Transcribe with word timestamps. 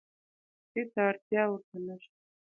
هېڅ 0.73 0.93
اړتیا 1.07 1.43
ورته 1.51 1.77
نشته. 1.87 2.17